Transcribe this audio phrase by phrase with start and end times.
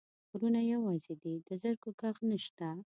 [0.29, 2.67] غرونه یوازي دي، د زرکو ږغ نشته